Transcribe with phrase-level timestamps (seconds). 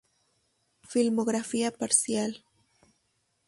[0.93, 2.31] Filmografía parcial.